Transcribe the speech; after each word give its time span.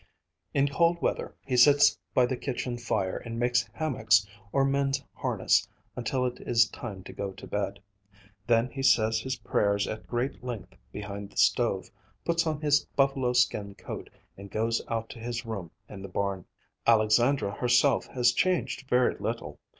In 0.51 0.67
cold 0.67 0.99
weather 0.99 1.35
he 1.45 1.55
sits 1.55 1.99
by 2.15 2.25
the 2.25 2.35
kitchen 2.35 2.75
fire 2.75 3.17
and 3.17 3.37
makes 3.37 3.69
hammocks 3.71 4.25
or 4.51 4.65
mends 4.65 5.05
harness 5.13 5.69
until 5.95 6.25
it 6.25 6.39
is 6.41 6.67
time 6.69 7.03
to 7.03 7.13
go 7.13 7.31
to 7.33 7.45
bed. 7.45 7.79
Then 8.47 8.71
he 8.71 8.81
says 8.81 9.19
his 9.19 9.35
prayers 9.35 9.87
at 9.87 10.07
great 10.07 10.43
length 10.43 10.73
behind 10.91 11.29
the 11.29 11.37
stove, 11.37 11.91
puts 12.25 12.47
on 12.47 12.61
his 12.61 12.79
buffalo 12.95 13.31
skin 13.33 13.75
coat 13.75 14.09
and 14.39 14.49
goes 14.49 14.81
out 14.87 15.07
to 15.11 15.19
his 15.19 15.45
room 15.45 15.69
in 15.87 16.01
the 16.01 16.07
barn. 16.09 16.45
Alexandra 16.87 17.51
herself 17.51 18.07
has 18.07 18.31
changed 18.33 18.89
very 18.89 19.15
little. 19.19 19.59